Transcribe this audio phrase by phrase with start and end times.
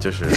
[0.00, 0.24] 就是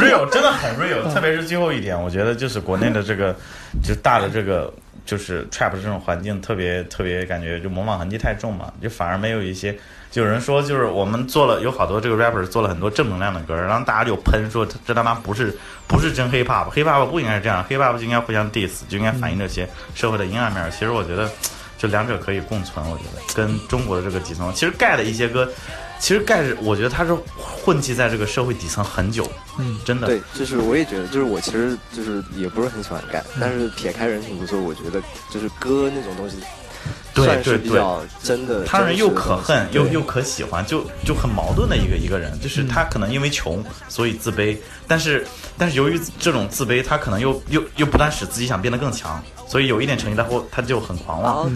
[0.00, 3.36] real 真的很 real，特别是最后一点，我觉得就是国内的这个
[3.84, 4.72] 就大的这个
[5.04, 9.76] 就是 trap 这种环境特别特别感觉就模仿痕迹太重嘛，就反而没有一些。
[10.10, 20.70] 就有人说，就是我们做了有好多这个 rapper 做了很多正能量的歌，然后大家就喷说这他妈不是不是真 hip hop，hip hop 不应该是这样，hip hop 就应该互相 diss，就应该反映这些社会的阴暗面。
[20.70, 21.30] 其实我觉得，
[21.78, 22.84] 就两者可以共存。
[22.90, 25.50] 我觉得跟中国的这个底层，其实盖的一些歌，
[26.02, 29.24] 其实盖是我觉得他是混迹在这个社会底层很久，
[29.56, 30.08] 嗯，真的。
[30.08, 36.38] 对，就是我也觉得，就是我其实就是也不是很喜欢盖，但是撇开人品不说，我觉得就是歌那种东西。
[37.14, 37.80] 对对对，
[38.20, 44.56] 真的，他人又可恨又又可喜欢，就就很矛盾的一个一个人，就是他可能因为穷所以自卑，
[44.92, 45.26] 但是
[45.56, 51.50] 但是由于这种自卑，他可能又又又不断使自己想变得更强，所以有一点成绩他会他就很狂妄。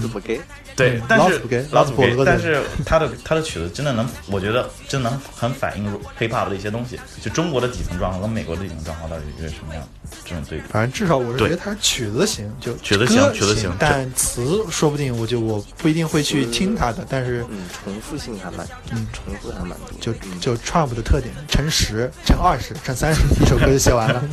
[0.75, 1.25] 对，但是
[1.71, 9.83] 老子不给，但是他的他的曲子真的能，我觉得真能很反映 hiphop 的一些东西，就中国的底层状况跟美国的底层状况到底是一个什么样
[10.27, 10.65] 这种对比。
[10.69, 19.99] 反正至少我是觉得他曲子行，就曲子行，曲子行，但词说不定我就我不一定会去听他的，但是嗯，重复性还蛮，嗯，重复还蛮多。
[19.99, 24.23] 就就 trap 的特点，乘十，乘二十，乘三十， 一首歌就写完了。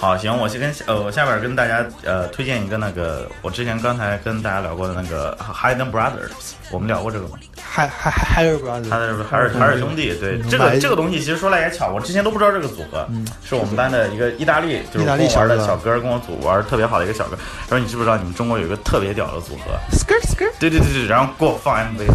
[0.00, 7.32] 好，行，我先跟呃，我下边跟大家呃推荐一个那个，我之前刚才跟大家聊过的那个 Hayden Brothers，我们聊过这个吗
[7.74, 8.90] ？Hay Hay Brothers，
[9.24, 13.08] 海尔海尔兄弟，对这个这个东西，其实说来也巧，我之前都不知道这个组合，
[13.44, 17.36] 是我们班的一个意大利就是跟我玩的小哥，跟我组玩特别好的一个小哥，
[17.68, 22.06] 他说你知不知道你们中国有一个特别屌的组合？Skirt Skirt，对对对对，然后给我放 MV，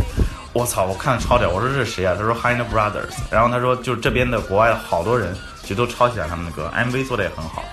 [0.53, 2.15] 我操，我看超屌，我说这是谁啊？
[2.17, 7.63] 他说 Hayden Brothers，然后他说就是这边的国外好多人其实都超喜欢他们的歌，MV 做的也很好。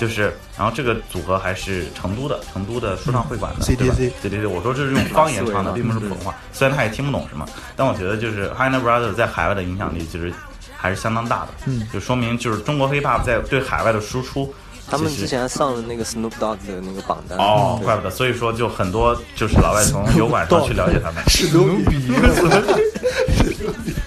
[0.00, 3.94] 就是，然后这个组合还是成都的，成都的说唱会馆的对吧？
[3.94, 4.46] 对对对。
[4.46, 7.46] 我说这是用方言唱的，并不是普通话，虽然他也听不懂什么，
[7.76, 10.32] 但我觉得就是 h i n a Brothers 在海外的影响力其实
[10.74, 14.50] 还是相当大的，嗯，就说明就是中国 hiphop 在对海外的输出。
[14.88, 21.22] 他们之前上了那个 Snoop Dogg 的那个榜单哦，怪不得，所以说就很多就是老外从油管上去了解他们。
[21.28, 22.14] 史努比。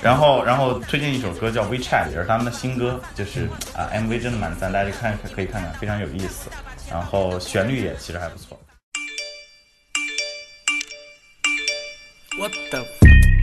[0.00, 6.48] 然后，然后推荐一首歌叫《WeChat》，也是他们的新歌，就是啊，MV 真的蛮赞，大家看可以看看，非常有意思。
[6.90, 8.58] 然后旋律也其实还不错。
[12.38, 12.84] What the?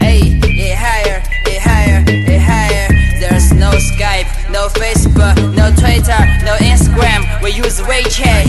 [0.00, 2.88] Hey, it higher, it higher, it higher.
[3.20, 7.42] There's no Skype, no Facebook, no Twitter, no Instagram.
[7.42, 8.46] We use WeChat.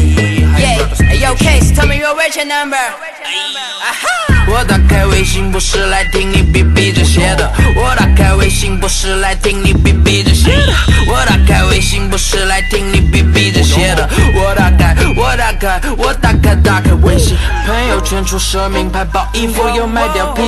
[0.58, 2.78] Yeah, yo, case, tell me your WeChat number.
[2.78, 4.37] Aha.
[4.50, 10.74] 我打开微信不是来听你逼逼这些的，我打开微信不是来听你逼逼这些的，
[11.10, 20.42] 我打开微信不是来听你逼逼这些的，我打开我打开我打开打开微信，朋友圈出设名牌包衣服又卖貂皮，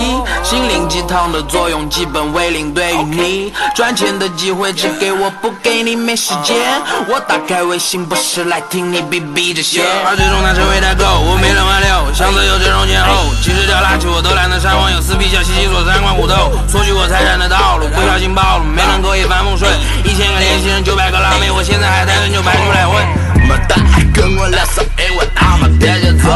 [0.44, 3.54] 心灵鸡汤的作用基本为零，对于你。
[3.76, 6.56] 赚钱的机会只给我不给你没时间，
[7.08, 13.89] 我打开微信不是来听你逼逼这些，而最终他成为代购，我没人挽留，想自由这种前后，其实掉了。
[13.90, 19.68] 拿起我都懒得删网友撕逼叫西西锁三观虎斗，索取我财产的道路，不小心暴露，没能可以反风顺。
[20.04, 23.19] 一千个年轻人，九百个辣妹，我现在还单身就排出来混。
[23.50, 23.76] 么大，
[24.14, 26.30] 跟我聊上一晚，阿妈天蝎座。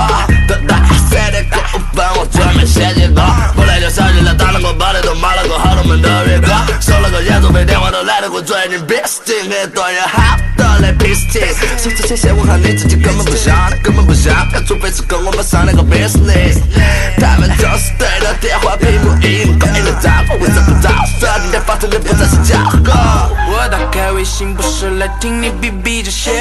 [0.48, 3.22] 多大，三点过五分，我专门写几个。
[3.56, 14.34] 后来就烧起了，打了个包的都骂了个好多门的月光，收了个演奏费，电话都懒得给我转，你别死定，很多人好多来 business，手指牵线，我看你自己根本不想，根本不想，
[14.66, 16.58] 除非是跟我们上那个 business。
[17.22, 20.48] 他们总是对着电话屏幕音勾引的招呼，我
[21.24, 23.30] 找不到，说今天发生的不再是假话。
[23.50, 26.32] 我打开微信不是来听你逼逼这些，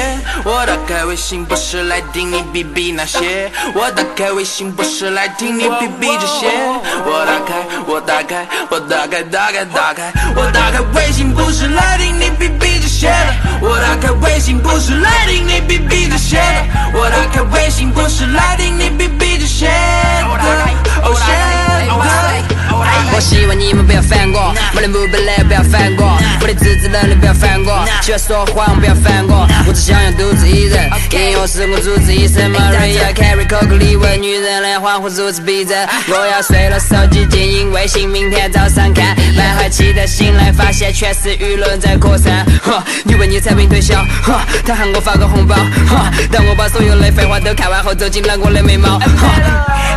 [0.43, 0.65] 我。
[0.65, 6.49] 打开微信不是来听你逼逼那些，我打开微信不是来听你逼逼这些。
[7.05, 10.11] 我打开，我打开，我打开，打开，打开。
[10.35, 13.33] 我打开微信不是来听你逼逼这些的。
[13.61, 16.43] 我打开微信不是来听你逼逼这些的。
[16.93, 19.73] 我打开微信不是来听你逼逼这些的。
[23.13, 30.89] 我希望你们不要烦我，没得目标来不要烦我，我的自制能力不要烦我，喜欢说谎不要烦我，我只想要独自一人。
[31.11, 35.87] 音乐是我主治医生，Maria Carey 口口里问女人的恍惚如此逼真。
[36.07, 39.15] 我要睡了，手机静音微信，明天早上看。
[39.35, 42.45] 满怀期待醒来，发现全是舆论在扩散。
[43.03, 44.03] 你为你产品推销，
[44.65, 45.55] 他喊我发个红包，
[46.31, 48.99] 当我把所有的废话都看完后，走进了我的眉毛。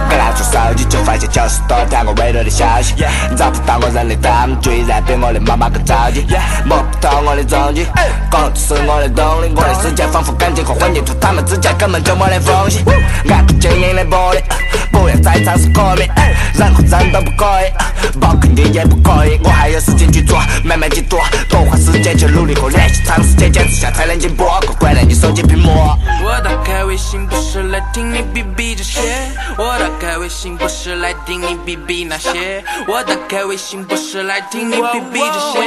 [0.09, 2.95] 刚拿出手机就发现九十多条我未读的消息。
[3.37, 6.25] 找不到我认的他们，居然比我的妈妈更着急。
[6.65, 7.87] 摸不透我的踪迹，
[8.31, 9.53] 工作是我的动力。
[9.55, 12.85] 我的世界仿佛钢筋和混凝土，他们之间根本就没得缝隙。
[13.31, 14.41] 按住坚硬的玻璃，
[14.91, 16.09] 不要再尝试革命，
[16.55, 19.39] 任何人都不可以，包括你也不可以。
[19.43, 24.45] 我还有事情去做，慢慢去做，多花时间去努力和练习，长时间坚持下才能进步。
[24.45, 25.71] 过关了你手机屏幕。
[26.97, 28.25] 微信不是来听你
[28.75, 29.03] 这些。
[29.59, 32.65] 我打开微信不是来听你哔哔那些。
[32.89, 35.61] 我打开微信不是来听你这些。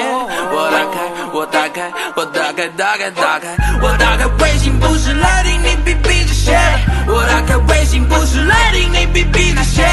[0.52, 0.98] 我打开
[1.32, 6.58] 我打开我打开打开打开我打开微信不是来听你哔哔这些。
[7.06, 9.84] 我打开微信不是来听你哔哔那些。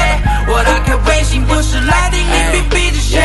[0.47, 3.21] 我打开微信不是来听你哔哔这些。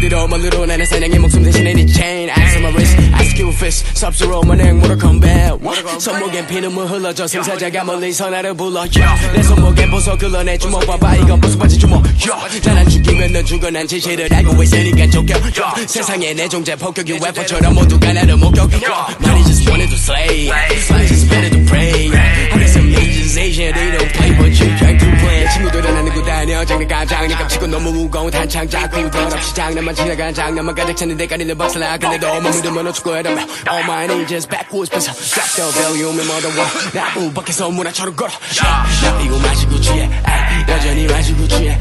[0.00, 3.86] 어디로 멀리로 나는 사냥의 목숨 대신에 네 chain Ice on my wrist, ice cube fist
[3.96, 9.32] Sub-Zero 만행 Mortal Kombat 손목엔 피눈물 흘러져 승사자가 멀리서 나를 불러 yeah.
[9.34, 12.60] 내 손목엔 보석 흘러 내 주먹 봐봐 이건 보석 바지 주먹 yeah.
[12.68, 15.86] 난안 죽이면 넌 죽어 난 진실을 알고 있으니까 족겨 yeah.
[15.86, 19.16] 세상에 내 존재 폭격이 웨퍼처럼 모두가 나를 목격 yeah.
[19.20, 20.48] Money just wanted to slay
[20.90, 24.76] Money just better to pray I got some Asians Asian they don't play but you
[24.78, 25.09] trying to play
[25.53, 30.75] 친구들은 안 듣고 다녀 장난감 장난감 치고 너무 무거운 한창 자꾸 더럽시 장난만 지나간 장난만
[30.75, 35.11] 가득 찼는 데 까리는 박살나 근데 너무 믿으면 어축구해야 돼 All my ages backwards 뺏어
[35.11, 38.31] Drop the volume and mother war 나무 밖에서 문화처럼 걸어.
[39.23, 40.09] 이거 마시고 취해.
[40.67, 41.77] 여전히 마시고 취해.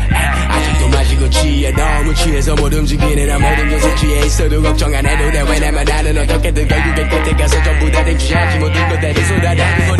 [0.49, 1.70] 아직도 마시고 취해.
[1.72, 3.26] 너무 취해서 못 움직이네.
[3.26, 5.43] 나 모든 것에 취해 있어도 걱정 안 해도 돼.
[5.43, 10.00] 왜냐면 나는 어떻게든 결국엔 끝에 가서 전부 다 댕취하지 모든 것들이 쏟아내는 거니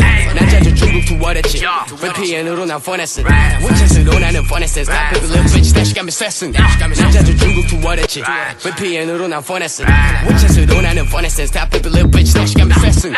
[0.50, 1.62] 자주 중국 투어했지
[2.00, 3.22] VPN으로 난 폰했어
[3.62, 8.22] 원체스로 나는 폰했어 Stop it little bitch 다시 가면 셌음 난 자주 중국 투어했지
[8.58, 9.84] VPN으로 난 폰했어
[10.26, 13.14] 원체스로 나는 폰했어 Stop it little bitch 다시 가면 셌음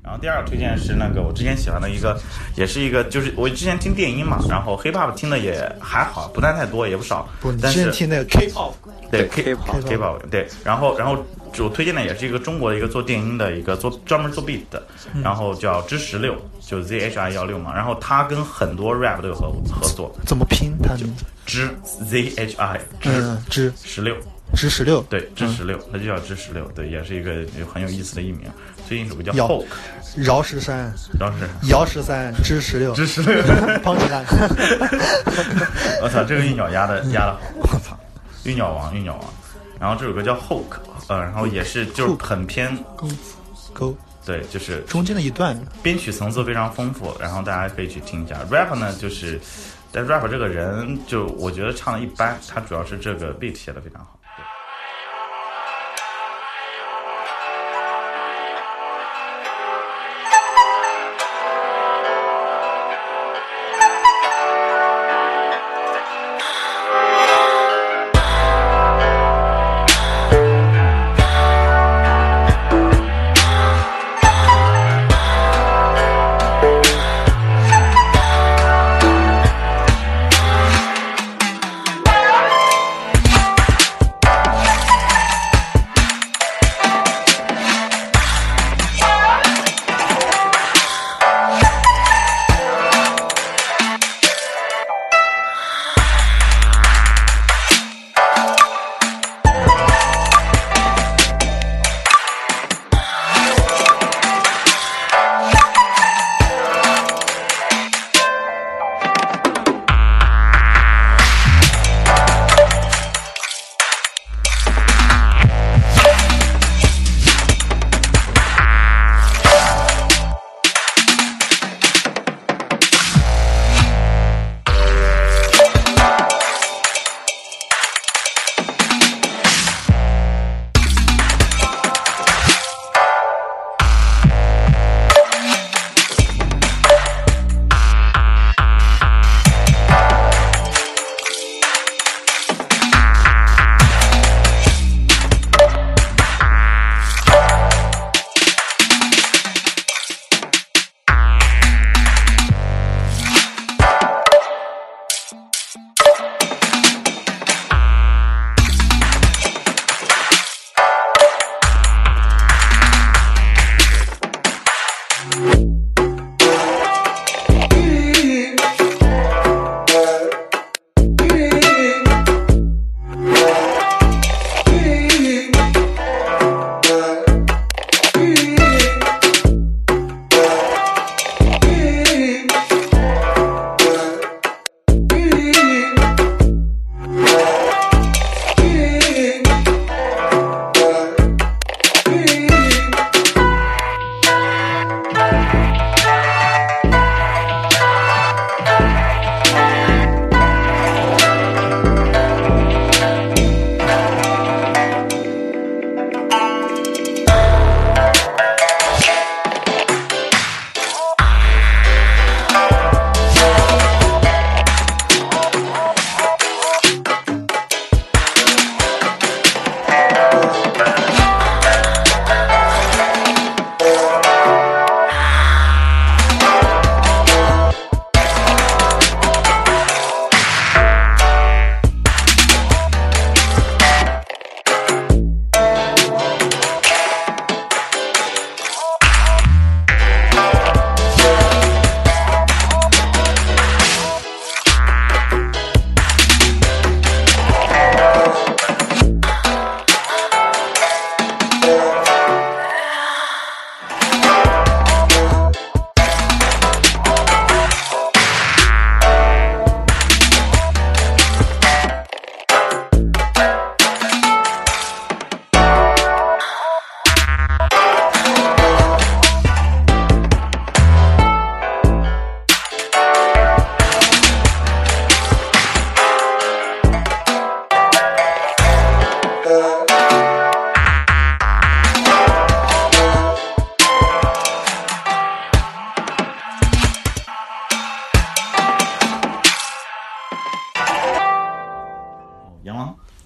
[0.00, 2.18] 然后第二个推荐是那个我之前喜欢的一个，
[2.54, 8.72] 也是一个，就是我之前听电音嘛，然后 hip hop 听的也还好，不但太多也不少不，你但是之前听那个 K-pop，
[9.10, 11.22] 对对 K K-pop K-pop 对，然后然后
[11.61, 14.81] 我推荐的也是一个中国的一个做电音的一个做专门做 beat 的，
[15.23, 20.75] 然后叫知十六，就 Z H I 幺六嘛，然后他跟很多 rap 都有合合作，怎么拼？
[20.81, 21.25] 他名字？
[21.45, 21.69] 知
[22.09, 24.15] Z H I 知嗯，知十六。
[24.55, 25.01] 知十六。
[25.09, 28.41] 对，知十六，它就叫知十六，对，也是一个很有意思的艺名。
[28.87, 29.65] 最近有个叫摇 Folk，
[30.15, 33.41] 饶十三，然后是姚十三，知十六，知十六，
[33.79, 34.23] 胖子蛋。
[36.03, 37.97] 我操，这个韵脚压的压的好， 我操，
[38.43, 39.33] 韵脚王，韵脚王。
[39.83, 40.77] 然后这首歌叫 Hook，
[41.09, 43.05] 呃，然后也是就是很偏，钩
[43.73, 43.93] 钩
[44.25, 48.39] 对，就是中间的一段，编曲层次非常丰富，然后大家可以去听一下。
[48.49, 49.37] rap 呢，就是
[49.91, 54.12] 但 rap 这个人就我觉得唱的一般，他主要是这个 beat 写的非常好。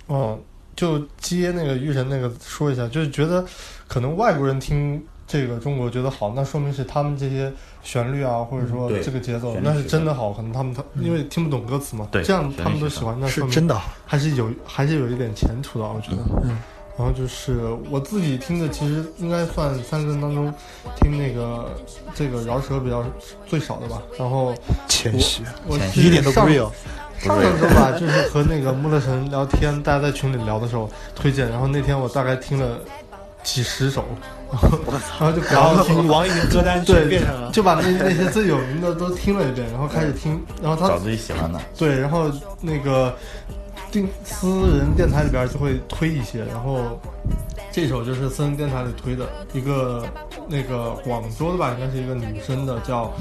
[0.07, 0.39] 哦，
[0.75, 3.45] 就接那个玉神那个说一下，就是觉得，
[3.87, 7.51] 可能外国人听这个中国觉得好，那说明是他们这些
[7.83, 10.31] 旋律啊，或者说这个节奏，那是真的好。
[10.31, 16.17] 可能他们他因为听不懂歌词嘛，这样他们都喜欢，那是真的，还是有还是有一点前途的，我觉得。
[16.97, 20.51] 然后就是我自己听的，其实应该算三个人当中
[20.95, 21.69] 听那个
[22.15, 23.03] 这个饶舌比较
[23.45, 24.01] 最少的吧。
[24.17, 24.55] 然后
[24.87, 26.69] 谦虚，我一点都不上 real。
[27.19, 32.79] 上上周吧，就是和那个穆乐神聊天，大家在群里聊的时候推荐，然后那天我大概听了
[33.41, 34.05] 几十首，
[34.51, 34.79] 然后
[35.19, 41.59] 然后就然后听网易云歌单对 全变成了就把那那些最有名的都听了一遍，然后开始听，然后他找自己喜欢的。
[41.75, 43.15] 对，然后那个
[43.91, 46.99] 定私人电台里边就会推一些，然后
[47.71, 50.05] 这首就是私人电台里推的一个
[50.47, 53.11] 那个广州的吧，应该是一个女生的，叫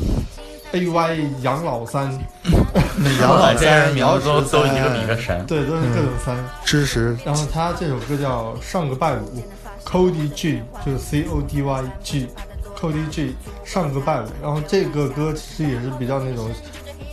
[0.72, 2.10] A Y 杨老三，
[3.20, 5.44] 杨老三、名姚字都都一个比一个神。
[5.46, 6.36] 对，都是各种三。
[6.64, 9.42] 知识然后他这首歌叫《上个拜五》
[9.88, 14.26] ，Cody G 就是 C O D Y G，Cody G 上个拜五。
[14.42, 16.50] 然后这个歌其实也是比较那种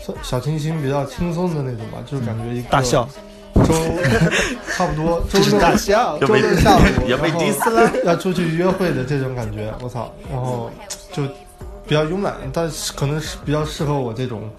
[0.06, 3.08] 小小清新、比较轻松的那种吧，就是感觉一个大笑，
[3.68, 3.74] 周
[4.76, 10.12] 差不多周六大笑周六下午 然后 diss 了要出去约会的这种感觉，我操！
[10.32, 10.70] 然后
[11.12, 11.24] 就
[11.86, 14.50] 比较慵懒，但是可能是比较适合我这种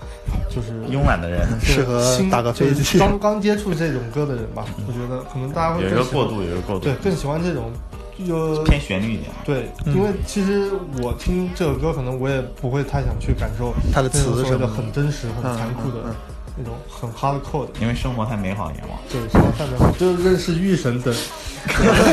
[0.50, 7.72] 就是慵懒的人适合新打个飞机就是刚刚接触这种歌的人吧，我觉得可能大家会有一更喜欢个过渡，有一个过渡对，，更喜欢这种
[8.18, 9.30] 有偏旋律一点。
[9.44, 10.70] 对，嗯因为其实
[11.02, 16.14] 我听这首歌，可能我也不会太想去感受它的词什么的很真实、很嗯残酷的
[16.56, 17.72] 那种很 hardcore 的。
[17.80, 18.98] 因为生活太美好，阎王。
[19.10, 21.14] 对，生活太美好就认识玉神等，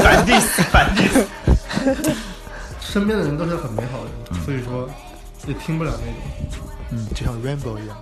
[0.04, 1.26] 反 diss 反 diss。
[2.80, 4.90] 身边的人都是很美好的人，所以说
[5.48, 6.06] 也听不了那
[6.56, 6.68] 种。
[6.92, 7.98] 嗯，就像 Rainbow 一样。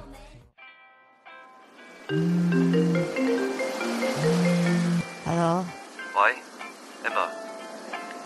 [5.26, 5.64] Hello，
[6.16, 6.34] 喂
[7.06, 7.28] ，amber，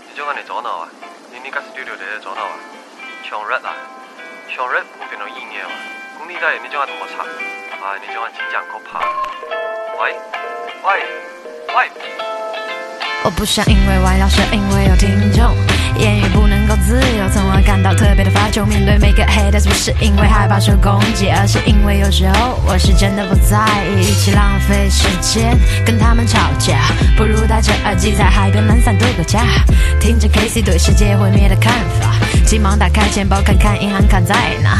[0.07, 0.89] 你中間嚟左鬧啊？
[1.33, 2.55] 你呢家 studio 嚟左鬧啊？
[3.27, 3.75] 唱 rap 啊？
[4.55, 5.75] 唱 rap 冇變到煙嘅嘛？
[6.23, 7.19] 咁呢家人呢中間同我查，
[7.83, 9.03] 唉，你中間真正可怕。
[9.99, 10.15] 喂，
[10.87, 11.03] 喂，
[11.75, 11.91] 喂。
[13.25, 15.53] 我不想因为弯腰，是因为有听众。
[15.99, 18.65] 言语不能够自由，从而感到特别的发愁。
[18.65, 23.57] 面对每个 haters，不是因为害怕受攻击，而是因为有时候我是真的不在
[23.97, 24.01] 意。
[24.01, 26.79] 与其浪费时间跟他们吵架，
[27.17, 29.41] 不如戴着耳机在海边懒散度个假，
[29.99, 32.13] 听着 Casey 对世界毁灭的看法。
[32.45, 34.77] 急忙打开钱包看看银行卡在哪，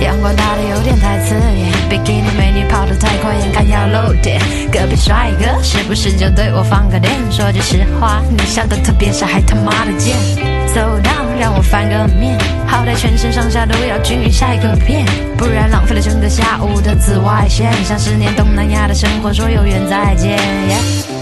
[0.00, 4.40] 阳光大的有点太刺眼，比基尼美女跑得太快，眼看要漏点。
[4.70, 7.12] 隔壁帅哥是不是就对我放个电？
[7.30, 10.53] 说句实话，你笑得特别傻，还他妈的贱。
[10.74, 15.06] So down，让我翻个面，好歹全身上下都要均匀晒个遍，
[15.38, 17.72] 不然浪费了整个下午的紫外线。
[17.84, 21.13] 像十年东南亚的生活，说有缘再见。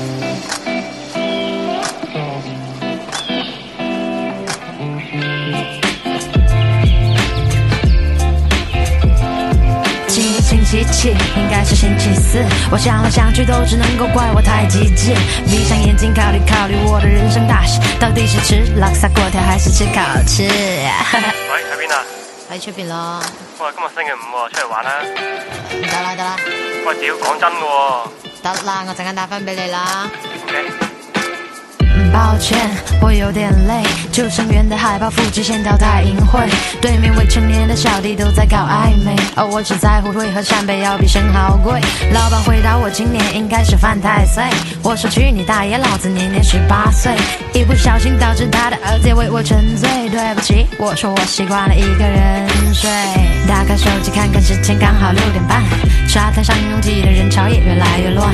[11.11, 12.45] 应该是星期四。
[12.71, 15.15] 我想来想去，都只能够怪我太激进。
[15.47, 20.43] 闭上眼睛，考虑考虑我的人生大事，到底是吃拉萨锅条还是吃烤翅？
[20.43, 22.05] 喂，喺邊啊？
[22.51, 23.23] 喺出邊咯，
[23.61, 24.91] 喂，今日星期五喎，出嚟玩啦！
[25.71, 26.37] 得啦得啦，
[26.87, 28.09] 喂，屌，講真嘅喎。
[28.43, 30.11] 得啦，我陣間打翻俾你啦。
[30.47, 30.82] OK。
[32.13, 32.59] 抱歉，
[33.01, 36.47] 我有点累，救生员的海报腹肌线条太淫秽，
[36.81, 41.81] 对面未成年的小弟都在搞暧昧，而我只在乎为何扇贝要比生蚝贵。
[42.13, 44.45] 老板回答我今年应该是犯太岁，
[44.83, 47.13] 我说去你大爷，老子年年十八岁，
[47.55, 49.89] 一不小心导致他的儿子也为我沉醉。
[50.11, 52.91] 对不起，我说我习惯了一个人睡。
[53.49, 55.63] 打开手机看看时间，刚好六点半，
[56.07, 58.29] 沙滩上拥挤的人潮也越来越乱。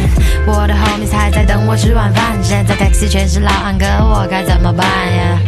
[0.45, 5.39] 我的 homies 还在等我吃晚饭，现在 taxi 全是老安哥，我该怎么办呀？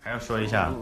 [0.00, 0.72] 还要说一下，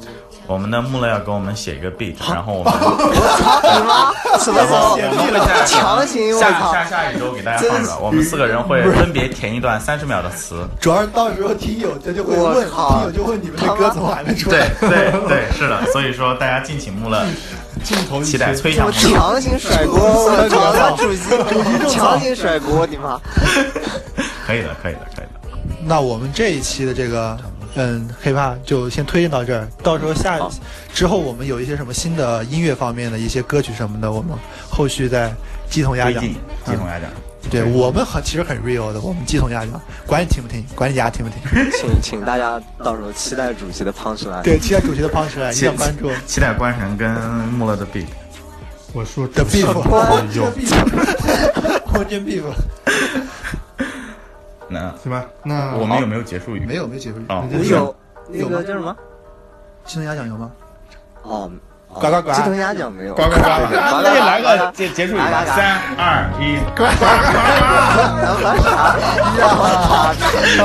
[0.46, 6.38] 我们的穆勒要给我们写一个 beat，然后我们 你妈什么时候然后我们会在强行？
[6.38, 6.50] 下！
[6.72, 10.66] 下下一周给大家放出来，我们四个人会分别填一段三十秒的词。
[10.80, 14.88] 主要是到时候听友他就会问，听友就问你们的歌怎么还没出来对？
[14.88, 17.24] 对对，是的，所以说大家敬请穆勒，
[17.84, 18.92] 镜头一期待切我催一下穆勒。
[18.94, 20.72] 强行甩锅，我操！
[20.72, 21.30] 他妈主席
[21.88, 23.20] 强行甩锅，你妈！
[24.46, 25.30] 可以的，可以的，可以的。
[25.84, 27.36] 那我们这一期的这个
[27.74, 30.38] 嗯，hiphop 就先推荐到这儿，到时候下
[30.92, 34.36] 之后我们有一些什么新的音乐方面的一些歌曲什么的，我们
[34.70, 35.32] 后续再
[35.70, 36.22] 鸡同鸭讲。
[36.22, 36.36] 鸡
[36.76, 37.08] 同鸭讲。
[37.50, 41.42] 对我们很其实很 real 的，我们鸡同鸭讲，管你听不听，管你家听不听。
[41.72, 44.42] 请请大家到时候期待主席的 punch line。
[44.42, 46.10] 对，期待主席的 punch line，一定要关注。
[46.26, 48.06] 期待关神跟穆勒的 beat。
[48.92, 49.64] 我说的 beef，
[50.36, 52.42] 有 beef，真 beef。
[54.72, 56.64] 那行吧，那我们有没有结束语？
[56.66, 57.24] 没有，没有结束语。
[57.28, 57.44] 哦，
[58.30, 58.96] 有那个叫什么？
[59.84, 60.50] 鸡同鸭讲有吗？
[61.22, 61.50] 哦，
[61.88, 63.14] 哦呱呱呱鸡同鸭讲没有。
[63.14, 67.04] 呱呱呱，对那就来个结结束语吧，三二一，呱呱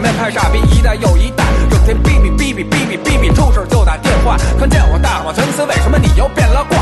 [0.00, 6.78] 面派傻逼一代又一代整天哔哔哔哔哔哔哔哔出事就打电话看见我大好层次为什么你又变了卦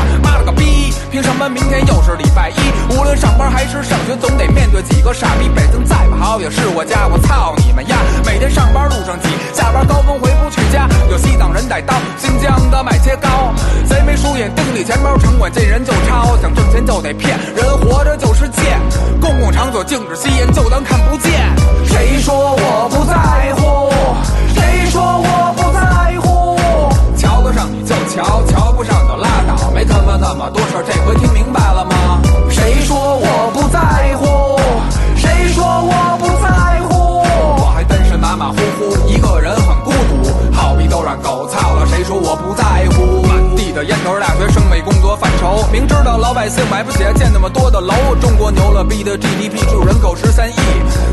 [1.11, 2.95] 凭什么明天又是礼拜一？
[2.95, 5.49] 无论上班还是上学，总得面对几个傻逼。
[5.49, 7.97] 北京再不好也是我家，我操你们丫！
[8.25, 10.87] 每天上班路上挤，下班高峰回不去家。
[11.09, 13.53] 有西藏人带刀，新疆的卖切糕，
[13.89, 18.79] 贼眉鼠眼盯你钱包，城管见人就抄，想挣钱就得骗，人活着就是贱。
[19.19, 21.53] 公共场所禁止吸烟，就当看不见。
[21.85, 23.90] 谁说我不在乎？
[30.49, 31.60] 多少这回听明白？
[45.41, 50.55] 愁，明知道老百姓买不起建那么多的楼，中国牛了逼的 GDP 住人口十三亿，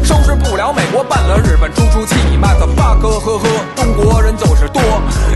[0.05, 4.83] 收拾不了美国办了日本出出气，妈的 fuck 呵呵，中国人就是多，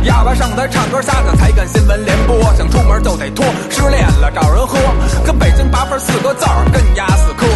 [0.05, 4.77] 哑巴上台唱歌瞎子才干新闻联播，想出门就得脱，失恋了找人喝，
[5.25, 7.47] 跟北京八分四个字儿，跟鸭死磕，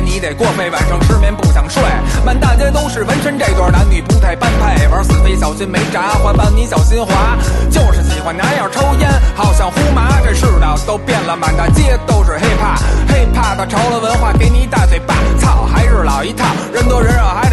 [0.00, 1.82] 你得过肺，晚上失眠不想睡，
[2.24, 7.36] 满大街都是纹身，这对男女不太般配，玩死飞小心没闸，滑板你小心滑，
[7.70, 17.49] 就是喜欢拿样抽烟，好像胡麻，这世道都变了，满大街都是 hiphop，hiphop 的潮流文化给你大嘴巴，操还是老一套，人多人少还，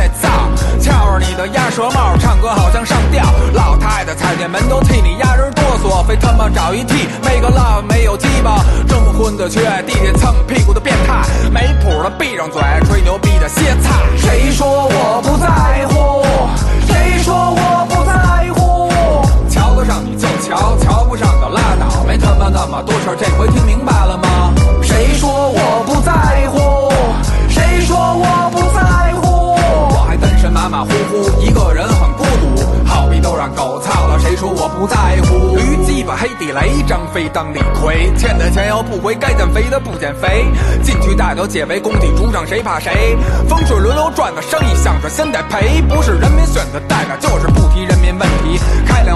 [1.38, 3.24] 的鸭舌帽，唱歌好像上吊，
[3.54, 11.22] 老太太踩进门都替你压人哆嗦，非他妈找一替，没个 love 没有鸡巴，征婚的缺，地铁蹭屁股的变态，
[11.52, 16.26] 没谱的闭上嘴，吹牛逼的歇菜，谁说我不在乎？
[16.88, 18.90] 谁说我不在乎？
[19.48, 24.52] 瞧得上你就瞧，瞧不上就拉倒，没他妈那么多事儿，这回听明白了吗？
[24.82, 26.67] 谁说我不在乎？
[30.78, 35.56] 马马虎虎，一个人很孤独，好比都让狗操了，谁说我不在乎？
[35.56, 40.46] 驴鸡巴黑地雷，张飞当李逵，欠的钱要不回，该减肥的不减肥，
[40.84, 43.18] 进去大小解围，工体主场谁怕谁？
[43.50, 48.60] 风水轮流转的生意想着先得赔，不是人民选的代表，就是不提人民问题。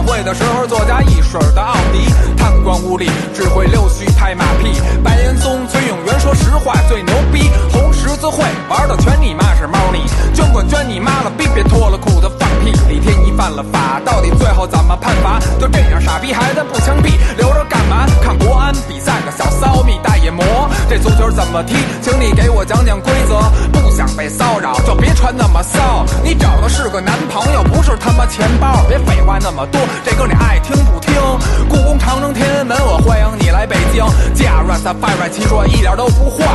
[0.03, 2.05] 会的时候，作家一水的奥迪，
[2.37, 4.79] 贪官污吏只会溜须拍马屁。
[5.03, 9.99] 白岩松、崔永元说实话最牛逼，红十字会玩的全你妈是猫腻，
[10.33, 12.71] 捐款捐你妈了逼，别脱了裤子放屁。
[12.89, 15.39] 李天犯了法，到底最后怎么判罚？
[15.59, 18.05] 就这样，傻逼孩子不枪毙，留着干嘛？
[18.21, 20.43] 看国安比赛个小骚蜜大眼魔，
[20.89, 21.75] 这足球怎么踢？
[22.01, 23.39] 请你给我讲讲规则。
[23.71, 28.83] 不想被骚扰就别穿那么骚，你找的是个男朋友，不是他妈钱包。
[28.87, 31.13] 别废话那么多，这歌你爱听不听？
[31.69, 34.03] 故宫、长城、天安门，我欢迎你来北京。
[34.33, 36.45] 加 r a s t a f a r 其说一点都不坏，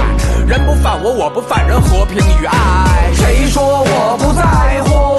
[0.47, 3.13] 人不犯我，我不犯人，和平与爱。
[3.15, 5.16] 谁说我不在乎？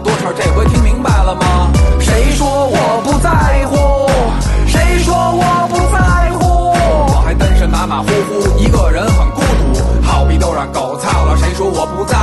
[0.00, 1.70] 多少，这回听明白了吗？
[1.98, 4.08] 谁说我不在乎？
[4.66, 6.72] 谁说我不在乎？
[7.14, 12.16] 我还单身马马虎虎，一个人很孤独，好比都让狗操了，谁说我不在